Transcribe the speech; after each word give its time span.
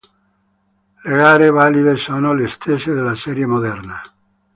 Le 1.03 1.13
gare 1.15 1.51
valide 1.51 1.95
sono 1.95 2.33
le 2.33 2.47
stesse 2.47 2.91
della 2.91 3.13
serie 3.13 3.45
moderna. 3.45 4.01